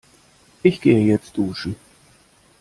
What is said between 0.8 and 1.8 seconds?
gehe jetzt duschen.